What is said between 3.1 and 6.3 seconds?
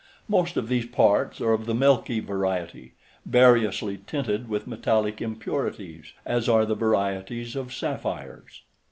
variously tinted with metallic impurities,